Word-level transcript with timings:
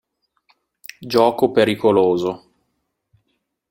Gioco 1.05 1.51
pericoloso 1.51 2.33